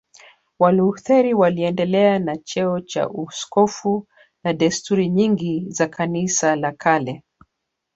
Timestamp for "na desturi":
4.43-5.09